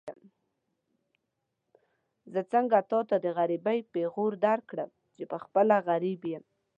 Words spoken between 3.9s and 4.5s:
پېغور